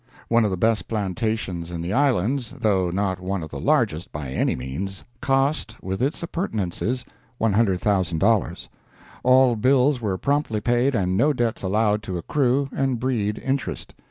One 0.29 0.43
of 0.43 0.49
the 0.49 0.57
best 0.57 0.87
plantations 0.87 1.69
in 1.69 1.79
the 1.83 1.93
Islands, 1.93 2.55
though 2.59 2.89
not 2.89 3.19
one 3.19 3.43
of 3.43 3.51
the 3.51 3.59
largest, 3.59 4.11
by 4.11 4.31
any 4.31 4.55
means, 4.55 5.03
cost, 5.21 5.77
with 5.79 6.01
its 6.01 6.23
appurtenances, 6.23 7.05
$100,000. 7.39 8.67
All 9.23 9.55
bills 9.55 10.01
were 10.01 10.17
promptly 10.17 10.59
paid 10.59 10.95
and 10.95 11.15
no 11.15 11.33
debts 11.33 11.61
allowed 11.61 12.01
to 12.01 12.17
accrue 12.17 12.67
and 12.71 12.99
breed 12.99 13.37
interest. 13.45 13.93